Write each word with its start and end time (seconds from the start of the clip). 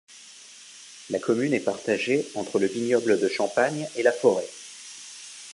La 1.11 1.19
commune 1.19 1.53
est 1.53 1.59
partagée 1.59 2.27
entre 2.33 2.57
le 2.57 2.65
vignoble 2.65 3.19
de 3.19 3.27
Champagne 3.27 3.87
et 3.95 4.01
la 4.01 4.11
forêt. 4.11 4.47